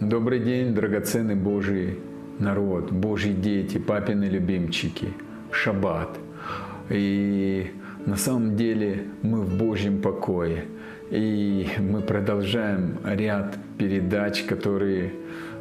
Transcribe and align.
Добрый 0.00 0.40
день, 0.40 0.74
драгоценный 0.74 1.36
Божий 1.36 2.00
народ, 2.40 2.90
Божьи 2.90 3.30
дети, 3.30 3.78
папины 3.78 4.24
любимчики, 4.24 5.06
шаббат. 5.52 6.18
И 6.90 7.70
на 8.04 8.16
самом 8.16 8.56
деле 8.56 9.04
мы 9.22 9.42
в 9.42 9.56
Божьем 9.56 10.02
покое. 10.02 10.64
И 11.10 11.68
мы 11.78 12.00
продолжаем 12.00 12.98
ряд 13.04 13.54
передач, 13.78 14.42
которые 14.42 15.12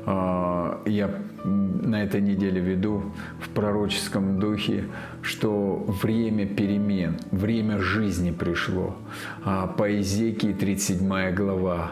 э, 0.03 0.77
я 0.87 1.11
на 1.43 2.03
этой 2.03 2.21
неделе 2.21 2.61
веду 2.61 3.03
в 3.39 3.49
пророческом 3.49 4.39
духе, 4.39 4.85
что 5.21 5.83
время 5.87 6.45
перемен, 6.45 7.17
время 7.31 7.79
жизни 7.79 8.31
пришло. 8.31 8.95
А, 9.43 9.67
по 9.67 9.89
Иезекии 9.89 10.53
37 10.53 11.35
глава 11.35 11.91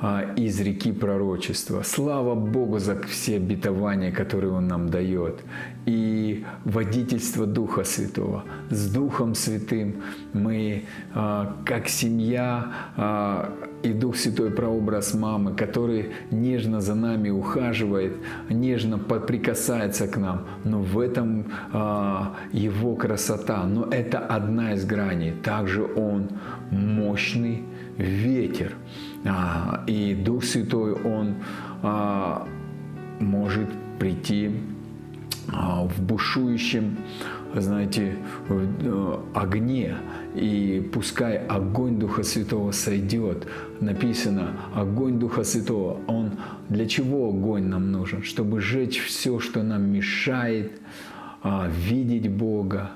а, 0.00 0.32
из 0.36 0.60
реки 0.60 0.92
пророчества. 0.92 1.82
Слава 1.82 2.34
Богу 2.34 2.78
за 2.78 3.00
все 3.02 3.36
обетования, 3.36 4.12
которые 4.12 4.52
Он 4.52 4.66
нам 4.66 4.88
дает. 4.88 5.40
И 5.86 6.44
водительство 6.64 7.46
Духа 7.46 7.84
Святого. 7.84 8.44
С 8.70 8.92
Духом 8.92 9.34
Святым 9.34 9.96
мы, 10.32 10.84
а, 11.14 11.56
как 11.64 11.88
семья, 11.88 12.72
и 13.82 13.92
Дух 13.92 14.16
Святой 14.16 14.50
прообраз 14.50 15.14
мамы, 15.14 15.54
который 15.54 16.10
нежно 16.30 16.80
за 16.80 16.94
нами 16.94 17.30
ухаживает, 17.30 18.16
нежно 18.48 18.89
прикасается 18.98 20.06
к 20.06 20.16
нам. 20.16 20.46
Но 20.64 20.80
в 20.80 20.98
этом 20.98 21.46
а, 21.72 22.34
его 22.52 22.96
красота. 22.96 23.64
Но 23.64 23.84
это 23.84 24.18
одна 24.18 24.74
из 24.74 24.84
граней. 24.84 25.32
Также 25.32 25.84
он 25.84 26.28
мощный 26.70 27.64
ветер. 27.96 28.74
А, 29.24 29.84
и 29.86 30.14
Дух 30.14 30.44
Святой, 30.44 30.92
он 30.94 31.36
а, 31.82 32.46
может 33.20 33.68
прийти 33.98 34.50
а, 35.52 35.84
в 35.84 36.00
бушующем, 36.02 36.96
знаете, 37.54 38.16
э, 38.48 39.18
огне. 39.34 39.96
И 40.34 40.88
пускай 40.94 41.38
огонь 41.38 41.98
Духа 41.98 42.22
Святого 42.22 42.70
сойдет. 42.70 43.48
Написано, 43.80 44.56
огонь 44.74 45.18
Духа 45.18 45.42
Святого, 45.42 45.98
он 46.06 46.19
для 46.68 46.86
чего 46.86 47.28
огонь 47.28 47.64
нам 47.64 47.90
нужен? 47.92 48.22
Чтобы 48.22 48.60
сжечь 48.60 49.00
все, 49.00 49.38
что 49.40 49.62
нам 49.62 49.90
мешает 49.92 50.72
а, 51.42 51.68
видеть 51.68 52.30
Бога, 52.30 52.90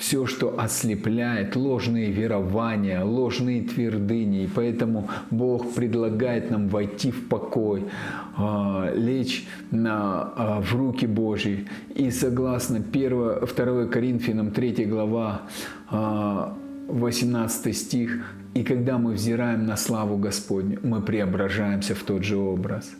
все, 0.00 0.24
что 0.24 0.58
ослепляет, 0.58 1.56
ложные 1.56 2.10
верования, 2.10 3.02
ложные 3.02 3.62
твердыни. 3.62 4.44
И 4.44 4.48
поэтому 4.48 5.10
Бог 5.30 5.74
предлагает 5.74 6.50
нам 6.50 6.68
войти 6.68 7.10
в 7.10 7.28
покой, 7.28 7.84
а, 8.36 8.90
лечь 8.96 9.46
на, 9.70 10.32
а, 10.34 10.60
в 10.62 10.74
руки 10.74 11.06
Божьи. 11.06 11.68
И 11.94 12.10
согласно 12.10 12.78
1, 12.78 13.46
2 13.46 13.86
Коринфянам 13.86 14.50
3 14.50 14.86
глава, 14.86 15.42
18 16.92 17.66
а, 17.66 17.72
стих, 17.72 18.24
«И 18.54 18.62
когда 18.62 18.98
мы 18.98 19.12
взираем 19.12 19.66
на 19.66 19.76
славу 19.76 20.16
Господню, 20.16 20.80
мы 20.82 21.00
преображаемся 21.00 21.94
в 21.94 22.02
тот 22.02 22.24
же 22.24 22.36
образ» 22.36 22.90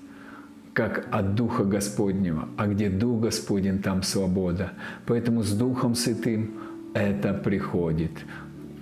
как 0.73 1.09
от 1.11 1.35
Духа 1.35 1.65
Господнего, 1.65 2.49
а 2.57 2.67
где 2.67 2.89
Дух 2.89 3.21
Господень, 3.21 3.81
там 3.81 4.03
свобода. 4.03 4.73
Поэтому 5.05 5.43
с 5.43 5.53
Духом 5.53 5.95
Святым 5.95 6.55
это 6.95 7.35
приходит. 7.35 8.13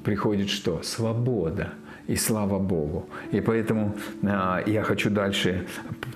Приходит 0.05 0.49
что? 0.49 0.83
Свобода. 0.83 1.71
И 2.07 2.17
слава 2.17 2.59
Богу. 2.59 3.07
И 3.33 3.41
поэтому 3.41 3.95
э, 4.23 4.63
я 4.67 4.83
хочу 4.83 5.11
дальше 5.11 5.67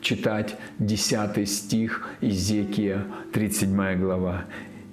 читать 0.00 0.56
10 0.78 1.48
стих 1.48 2.08
Изекия, 2.22 3.04
37 3.32 4.00
глава. 4.00 4.44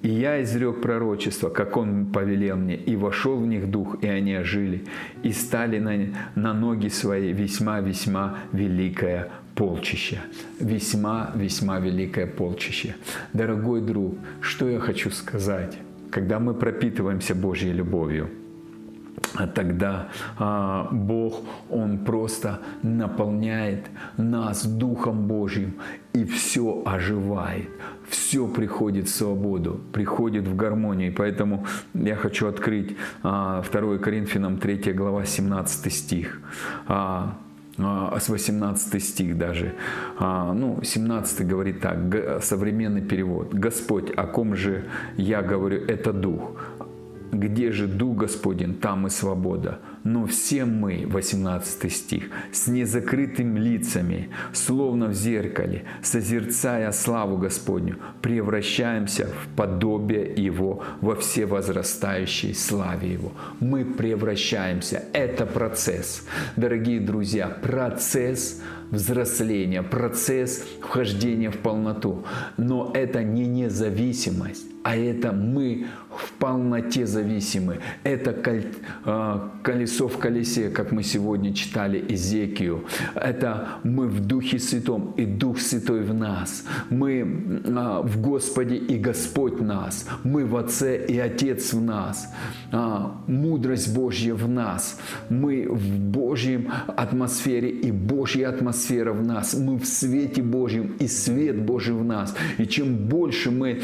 «И 0.02 0.08
я 0.08 0.42
изрек 0.42 0.80
пророчество, 0.80 1.50
как 1.50 1.76
он 1.76 2.06
повелел 2.06 2.56
мне, 2.56 2.76
и 2.76 2.96
вошел 2.96 3.36
в 3.36 3.46
них 3.46 3.70
дух, 3.70 3.96
и 4.02 4.06
они 4.06 4.34
ожили, 4.34 4.84
и 5.22 5.32
стали 5.32 5.78
на, 5.78 6.16
на 6.34 6.54
ноги 6.54 6.88
свои 6.88 7.32
весьма-весьма 7.32 8.38
великое 8.52 9.28
полчище. 9.54 10.20
Весьма-весьма 10.58 11.80
великое 11.80 12.26
полчище. 12.26 12.94
Дорогой 13.34 13.82
друг, 13.82 14.16
что 14.40 14.68
я 14.68 14.80
хочу 14.80 15.10
сказать? 15.10 15.76
когда 16.10 16.38
мы 16.38 16.54
пропитываемся 16.54 17.34
Божьей 17.34 17.72
любовью, 17.72 18.28
тогда 19.54 20.08
а, 20.38 20.88
Бог, 20.90 21.42
Он 21.70 21.98
просто 21.98 22.60
наполняет 22.82 23.86
нас 24.16 24.66
Духом 24.66 25.26
Божьим, 25.26 25.74
и 26.12 26.24
все 26.24 26.82
оживает, 26.84 27.68
все 28.08 28.48
приходит 28.48 29.08
в 29.08 29.14
свободу, 29.14 29.80
приходит 29.92 30.48
в 30.48 30.56
гармонию. 30.56 31.14
Поэтому 31.16 31.66
я 31.94 32.16
хочу 32.16 32.48
открыть 32.48 32.96
а, 33.22 33.62
2 33.62 33.98
Коринфянам 33.98 34.58
3 34.58 34.92
глава 34.92 35.24
17 35.24 35.92
стих. 35.92 36.40
А, 36.88 37.38
а, 37.78 38.18
с 38.18 38.28
18 38.28 39.02
стих 39.02 39.38
даже. 39.38 39.72
А, 40.18 40.52
ну, 40.52 40.80
17 40.82 41.46
говорит 41.46 41.80
так, 41.80 42.42
современный 42.42 43.02
перевод. 43.02 43.54
«Господь, 43.54 44.10
о 44.16 44.26
ком 44.26 44.54
же 44.56 44.84
я 45.16 45.42
говорю, 45.42 45.84
это 45.86 46.12
Дух, 46.12 46.52
где 47.32 47.72
же 47.72 47.86
Дух 47.86 48.16
Господень, 48.16 48.74
там 48.74 49.06
и 49.06 49.10
свобода. 49.10 49.78
Но 50.04 50.26
все 50.26 50.64
мы, 50.64 51.04
18 51.06 51.92
стих, 51.92 52.30
с 52.52 52.66
незакрытыми 52.66 53.58
лицами, 53.58 54.30
словно 54.52 55.08
в 55.08 55.14
зеркале, 55.14 55.84
созерцая 56.02 56.90
славу 56.92 57.36
Господню, 57.36 57.98
превращаемся 58.22 59.26
в 59.26 59.56
подобие 59.56 60.32
Его 60.34 60.82
во 61.00 61.16
всевозрастающей 61.16 62.54
славе 62.54 63.12
Его. 63.12 63.32
Мы 63.60 63.84
превращаемся. 63.84 65.04
Это 65.12 65.44
процесс. 65.46 66.24
Дорогие 66.56 67.00
друзья, 67.00 67.48
процесс 67.48 68.60
взросления, 68.90 69.82
процесс 69.82 70.64
вхождения 70.80 71.50
в 71.50 71.58
полноту. 71.58 72.24
Но 72.56 72.90
это 72.94 73.22
не 73.22 73.46
независимость, 73.46 74.66
а 74.82 74.96
это 74.96 75.32
мы 75.32 75.86
в 76.10 76.32
полноте 76.32 77.06
зависимы. 77.06 77.80
Это 78.02 78.34
а, 79.04 79.52
колесо 79.90 80.08
в 80.08 80.18
колесе, 80.18 80.70
как 80.70 80.92
мы 80.92 81.02
сегодня 81.02 81.52
читали 81.52 82.04
Изекию. 82.08 82.84
Это 83.14 83.68
мы 83.84 84.06
в 84.06 84.20
Духе 84.20 84.58
Святом, 84.58 85.14
и 85.16 85.24
Дух 85.24 85.58
Святой 85.58 86.02
в 86.02 86.14
нас. 86.14 86.64
Мы 86.90 87.62
а, 87.66 88.02
в 88.02 88.20
Господе, 88.20 88.76
и 88.76 88.98
Господь 88.98 89.60
нас. 89.60 90.06
Мы 90.24 90.46
в 90.46 90.56
Отце, 90.56 91.06
и 91.06 91.18
Отец 91.18 91.72
в 91.72 91.80
нас. 91.80 92.28
А, 92.72 93.20
мудрость 93.26 93.94
Божья 93.94 94.34
в 94.34 94.48
нас. 94.48 95.00
Мы 95.28 95.66
в 95.68 95.98
Божьем 95.98 96.68
атмосфере, 96.96 97.68
и 97.68 97.92
Божья 97.92 98.48
атмосфера 98.48 99.12
в 99.12 99.26
нас. 99.26 99.54
Мы 99.54 99.78
в 99.78 99.84
свете 99.84 100.42
Божьем, 100.42 100.96
и 101.00 101.08
свет 101.08 101.60
Божий 101.62 101.94
в 101.94 102.04
нас. 102.04 102.34
И 102.58 102.66
чем 102.66 102.96
больше 103.08 103.50
мы 103.50 103.80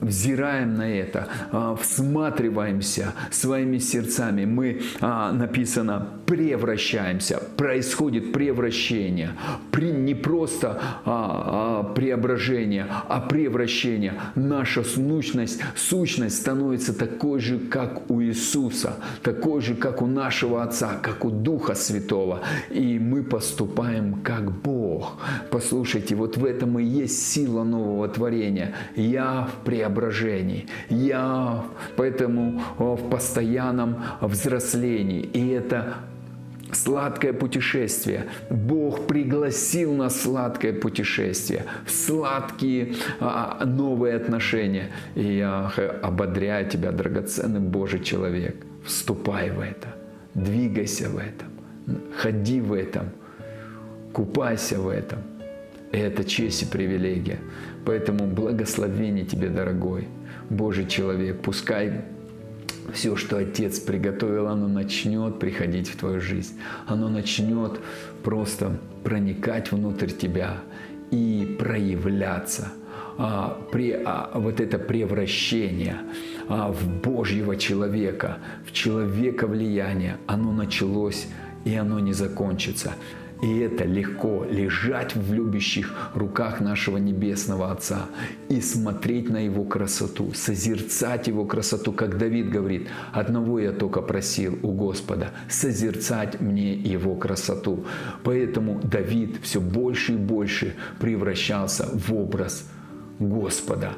взираем 0.00 0.74
на 0.74 0.88
это, 0.88 1.28
а, 1.52 1.76
всматриваемся 1.76 3.12
своими 3.30 3.78
сердцами, 3.78 4.44
мы, 4.44 4.80
а, 5.06 5.32
написано, 5.32 6.08
превращаемся, 6.24 7.38
происходит 7.58 8.32
превращение. 8.32 9.32
При, 9.70 9.92
не 9.92 10.14
просто 10.14 10.80
а, 11.04 11.92
преображение, 11.94 12.86
а 13.08 13.20
превращение. 13.20 14.14
Наша 14.34 14.82
сущность, 14.82 15.60
сущность 15.76 16.38
становится 16.38 16.98
такой 16.98 17.40
же, 17.40 17.58
как 17.58 18.10
у 18.10 18.22
Иисуса, 18.22 18.94
такой 19.22 19.60
же, 19.60 19.74
как 19.74 20.00
у 20.00 20.06
нашего 20.06 20.62
Отца, 20.62 20.98
как 21.02 21.26
у 21.26 21.30
Духа 21.30 21.74
Святого. 21.74 22.40
И 22.70 22.98
мы 22.98 23.22
поступаем 23.22 24.22
как 24.22 24.50
Бог. 24.50 24.83
Послушайте, 25.50 26.14
вот 26.14 26.36
в 26.36 26.44
этом 26.44 26.78
и 26.78 26.84
есть 26.84 27.32
сила 27.32 27.64
нового 27.64 28.08
творения. 28.08 28.74
Я 28.96 29.48
в 29.52 29.64
преображении. 29.64 30.66
Я 30.88 31.64
поэтому 31.96 32.62
в 32.78 33.08
постоянном 33.08 34.02
взрослении. 34.20 35.20
И 35.20 35.48
это 35.48 35.94
сладкое 36.74 37.32
путешествие. 37.32 38.26
Бог 38.50 39.06
пригласил 39.06 39.94
нас 39.94 40.14
в 40.14 40.22
сладкое 40.22 40.72
путешествие, 40.72 41.64
в 41.86 41.90
сладкие 41.90 42.94
а, 43.20 43.64
новые 43.64 44.16
отношения. 44.16 44.90
И 45.14 45.36
я 45.36 45.72
ободряю 46.02 46.68
тебя, 46.68 46.92
драгоценный 46.92 47.60
Божий 47.60 48.00
человек, 48.00 48.56
вступай 48.84 49.50
в 49.50 49.60
это, 49.60 49.94
двигайся 50.34 51.08
в 51.08 51.18
этом, 51.18 51.48
ходи 52.16 52.60
в 52.60 52.72
этом, 52.72 53.10
купайся 54.14 54.80
в 54.80 54.88
этом. 54.88 55.18
Это 55.92 56.24
честь 56.24 56.62
и 56.62 56.66
привилегия. 56.66 57.38
Поэтому 57.84 58.26
благословение 58.26 59.26
тебе, 59.26 59.48
дорогой 59.48 60.08
Божий 60.48 60.86
человек. 60.86 61.40
Пускай 61.42 62.04
все, 62.92 63.16
что 63.16 63.38
Отец 63.38 63.78
приготовил, 63.80 64.46
оно 64.46 64.68
начнет 64.68 65.38
приходить 65.38 65.88
в 65.88 65.96
твою 65.96 66.20
жизнь. 66.20 66.58
Оно 66.86 67.08
начнет 67.08 67.80
просто 68.22 68.78
проникать 69.02 69.72
внутрь 69.72 70.10
тебя 70.10 70.58
и 71.10 71.56
проявляться. 71.58 72.72
А, 73.16 73.60
при, 73.70 73.92
а, 73.92 74.30
вот 74.34 74.60
это 74.60 74.78
превращение 74.78 75.98
а, 76.48 76.72
в 76.72 76.88
Божьего 77.02 77.56
человека, 77.56 78.38
в 78.66 78.72
человека 78.72 79.46
влияния, 79.46 80.18
оно 80.26 80.52
началось 80.52 81.28
и 81.64 81.74
оно 81.74 82.00
не 82.00 82.12
закончится. 82.12 82.94
И 83.44 83.58
это 83.58 83.84
легко 83.84 84.46
лежать 84.48 85.14
в 85.14 85.34
любящих 85.34 85.92
руках 86.14 86.62
нашего 86.62 86.96
Небесного 86.96 87.70
Отца 87.70 88.06
и 88.48 88.62
смотреть 88.62 89.28
на 89.28 89.36
Его 89.36 89.64
красоту, 89.64 90.32
созерцать 90.32 91.26
Его 91.26 91.44
красоту, 91.44 91.92
как 91.92 92.16
Давид 92.16 92.48
говорит, 92.48 92.88
одного 93.12 93.58
я 93.58 93.72
только 93.72 94.00
просил 94.00 94.58
у 94.62 94.72
Господа, 94.72 95.32
созерцать 95.50 96.40
мне 96.40 96.72
Его 96.72 97.16
красоту. 97.16 97.84
Поэтому 98.22 98.80
Давид 98.82 99.36
все 99.42 99.60
больше 99.60 100.14
и 100.14 100.16
больше 100.16 100.74
превращался 100.98 101.86
в 101.92 102.14
образ 102.14 102.66
Господа 103.18 103.92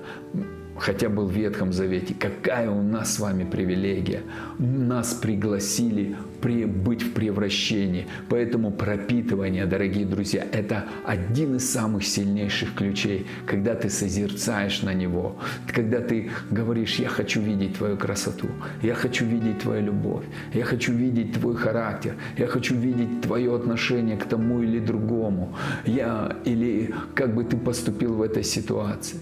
хотя 0.78 1.08
был 1.08 1.26
в 1.26 1.32
Ветхом 1.32 1.73
Завете, 1.73 2.14
какая 2.14 2.70
у 2.70 2.82
нас 2.82 3.14
с 3.14 3.19
вами 3.19 3.44
привилегия. 3.44 4.23
Нас 4.58 5.14
пригласили 5.14 6.17
быть 6.43 7.02
в 7.02 7.12
превращении. 7.12 8.06
Поэтому 8.28 8.70
пропитывание, 8.70 9.67
дорогие 9.67 10.06
друзья, 10.06 10.46
это 10.52 10.84
один 11.05 11.56
из 11.56 11.69
самых 11.69 12.05
сильнейших 12.05 12.75
ключей, 12.75 13.26
когда 13.46 13.75
ты 13.75 13.90
созерцаешь 13.90 14.82
на 14.82 14.94
него, 14.94 15.37
когда 15.67 16.00
ты 16.00 16.31
говоришь, 16.50 16.96
я 16.96 17.08
хочу 17.08 17.40
видеть 17.40 17.78
твою 17.78 17.96
красоту, 17.96 18.46
я 18.82 18.94
хочу 18.94 19.25
видеть 19.25 19.58
твою 19.58 19.87
любовь, 19.87 20.25
я 20.55 20.64
хочу 20.64 20.93
видеть 20.93 21.32
твой 21.32 21.56
характер, 21.56 22.14
я 22.38 22.46
хочу 22.46 22.76
видеть 22.76 23.23
твое 23.23 23.55
отношение 23.55 24.17
к 24.17 24.25
тому 24.26 24.62
или 24.62 24.78
другому, 24.78 25.56
я, 25.84 26.37
или 26.44 26.94
как 27.14 27.34
бы 27.34 27.44
ты 27.44 27.56
поступил 27.56 28.14
в 28.14 28.23
этой 28.23 28.44
ситуации. 28.44 29.19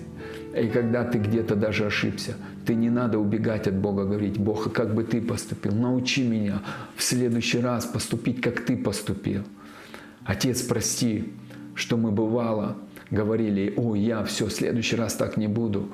И 0.57 0.69
когда 0.69 1.05
ты 1.05 1.19
где-то 1.19 1.57
даже 1.57 1.87
ошибся, 1.87 2.35
ты 2.65 2.75
не 2.75 2.91
надо 2.91 3.19
убегать 3.19 3.67
от 3.67 3.75
Бога, 3.75 4.05
говорить, 4.05 4.39
Бог, 4.39 4.73
как 4.73 4.95
бы 4.95 5.03
ты 5.03 5.21
поступил, 5.21 5.75
научи 5.75 6.23
меня 6.23 6.63
в 6.97 7.03
следующий 7.03 7.61
раз 7.61 7.85
поступить, 7.87 8.41
как 8.41 8.61
ты 8.61 8.77
поступил. 8.77 9.43
Отец, 10.25 10.63
прости, 10.63 11.33
что 11.75 11.97
мы 11.97 12.13
бывало 12.13 12.77
говорили, 13.11 13.75
о, 13.77 13.95
я 13.95 14.25
все, 14.25 14.47
в 14.47 14.53
следующий 14.53 14.97
раз 14.97 15.15
так 15.15 15.37
не 15.37 15.49
буду. 15.49 15.89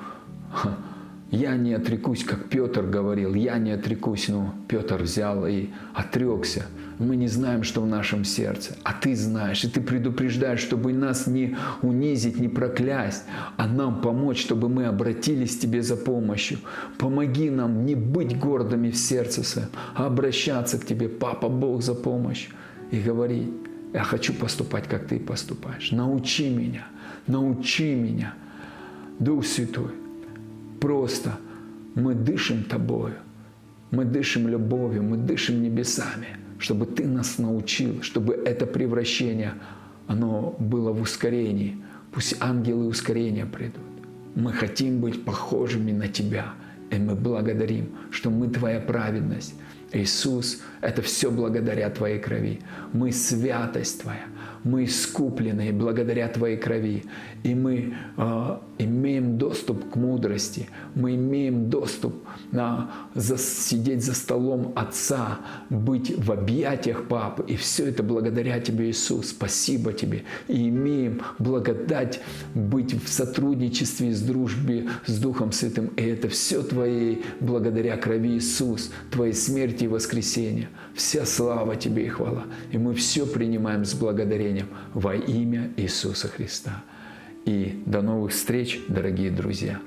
Я 1.31 1.55
не 1.55 1.73
отрекусь, 1.73 2.25
как 2.25 2.49
Петр 2.49 2.83
говорил, 2.83 3.33
я 3.35 3.57
не 3.57 3.71
отрекусь, 3.71 4.27
но 4.27 4.53
Петр 4.67 5.01
взял 5.01 5.47
и 5.47 5.69
отрекся. 5.93 6.65
Мы 6.99 7.15
не 7.15 7.29
знаем, 7.29 7.63
что 7.63 7.79
в 7.81 7.87
нашем 7.87 8.25
сердце, 8.25 8.75
а 8.83 8.91
ты 8.91 9.15
знаешь, 9.15 9.63
и 9.63 9.69
ты 9.69 9.79
предупреждаешь, 9.79 10.59
чтобы 10.59 10.91
нас 10.91 11.27
не 11.27 11.55
унизить, 11.81 12.37
не 12.37 12.49
проклясть, 12.49 13.23
а 13.55 13.65
нам 13.65 14.01
помочь, 14.01 14.41
чтобы 14.41 14.67
мы 14.67 14.85
обратились 14.85 15.55
к 15.55 15.61
Тебе 15.61 15.81
за 15.81 15.95
помощью. 15.95 16.59
Помоги 16.97 17.49
нам 17.49 17.85
не 17.85 17.95
быть 17.95 18.37
гордыми 18.37 18.91
в 18.91 18.97
сердце 18.97 19.43
своем, 19.43 19.69
а 19.95 20.07
обращаться 20.07 20.77
к 20.79 20.85
Тебе, 20.85 21.07
Папа 21.07 21.47
Бог, 21.47 21.81
за 21.81 21.95
помощью 21.95 22.51
и 22.91 22.99
говорить, 22.99 23.49
я 23.93 24.03
хочу 24.03 24.33
поступать, 24.33 24.85
как 24.89 25.07
Ты 25.07 25.17
поступаешь. 25.17 25.91
Научи 25.91 26.49
меня, 26.49 26.87
научи 27.25 27.95
меня, 27.95 28.33
Дух 29.17 29.45
Святой. 29.45 30.00
Просто 30.81 31.37
мы 31.93 32.15
дышим 32.15 32.63
Тобою, 32.63 33.13
мы 33.91 34.03
дышим 34.03 34.47
любовью, 34.47 35.03
мы 35.03 35.15
дышим 35.15 35.61
небесами, 35.61 36.29
чтобы 36.57 36.87
Ты 36.87 37.05
нас 37.05 37.37
научил, 37.37 38.01
чтобы 38.01 38.33
это 38.33 38.65
превращение, 38.65 39.53
оно 40.07 40.55
было 40.57 40.91
в 40.91 41.01
ускорении. 41.01 41.77
Пусть 42.11 42.35
ангелы 42.39 42.87
ускорения 42.87 43.45
придут. 43.45 43.83
Мы 44.33 44.51
хотим 44.53 45.01
быть 45.01 45.23
похожими 45.23 45.91
на 45.91 46.07
Тебя, 46.07 46.53
и 46.89 46.97
мы 46.97 47.13
благодарим, 47.13 47.89
что 48.09 48.31
мы 48.31 48.49
Твоя 48.49 48.79
праведность. 48.79 49.53
Иисус, 49.93 50.61
это 50.81 51.03
все 51.03 51.29
благодаря 51.29 51.91
Твоей 51.91 52.17
крови. 52.17 52.59
Мы 52.91 53.11
святость 53.11 54.01
Твоя 54.01 54.25
мы 54.63 54.85
искуплены 54.85 55.71
благодаря 55.71 56.27
Твоей 56.27 56.57
крови, 56.57 57.05
и 57.43 57.55
мы 57.55 57.95
э, 58.17 58.57
имеем 58.77 59.37
доступ 59.37 59.89
к 59.89 59.95
мудрости, 59.95 60.69
мы 60.93 61.15
имеем 61.15 61.69
доступ 61.69 62.13
на 62.51 62.91
за, 63.15 63.37
сидеть 63.37 64.03
за 64.03 64.13
столом 64.13 64.73
Отца, 64.75 65.39
быть 65.69 66.13
в 66.17 66.31
объятиях 66.31 67.07
Папы, 67.07 67.43
и 67.47 67.55
все 67.55 67.87
это 67.87 68.03
благодаря 68.03 68.59
Тебе, 68.59 68.89
Иисус. 68.89 69.29
Спасибо 69.29 69.93
Тебе. 69.93 70.23
И 70.47 70.69
имеем 70.69 71.21
благодать 71.39 72.21
быть 72.53 72.93
в 72.93 73.09
сотрудничестве 73.09 74.13
с 74.13 74.21
дружбе 74.21 74.89
с 75.05 75.17
Духом 75.17 75.51
Святым, 75.51 75.87
и 75.97 76.03
это 76.03 76.29
все 76.29 76.61
Твоей 76.61 77.23
благодаря 77.39 77.97
крови 77.97 78.37
Иисус, 78.37 78.91
Твоей 79.09 79.33
смерти 79.33 79.85
и 79.85 79.87
воскресения. 79.87 80.69
Вся 80.93 81.25
слава 81.25 81.75
Тебе 81.75 82.05
и 82.05 82.09
хвала. 82.09 82.43
И 82.71 82.77
мы 82.77 82.93
все 82.93 83.25
принимаем 83.25 83.85
с 83.85 83.93
благодарением 83.93 84.50
во 84.93 85.15
имя 85.15 85.71
Иисуса 85.77 86.27
Христа. 86.27 86.83
И 87.45 87.81
до 87.85 88.01
новых 88.01 88.31
встреч, 88.31 88.79
дорогие 88.87 89.31
друзья! 89.31 89.79